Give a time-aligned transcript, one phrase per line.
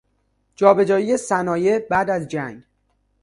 [0.55, 2.63] جابجایی صنایع بعد از جنگ